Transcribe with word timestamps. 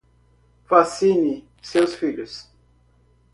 Vacine 0.67 1.43
seus 1.61 1.93
filhos 1.93 2.49